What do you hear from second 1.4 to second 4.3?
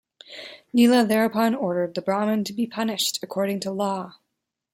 ordered the Brahman to be punished according to law.